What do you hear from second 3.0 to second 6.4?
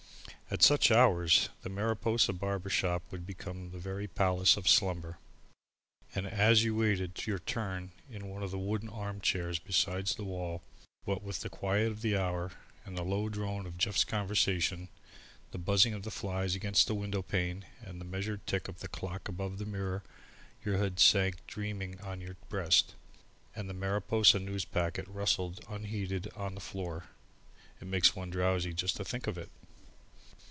would become a very Palace of Slumber, and